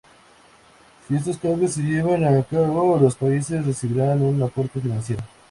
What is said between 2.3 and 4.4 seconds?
cabo, los países recibirían